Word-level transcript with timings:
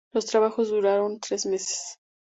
Los 0.13 0.25
trabajos 0.25 0.69
duraron 0.69 1.19
tres 1.19 1.45
meses. 1.45 1.99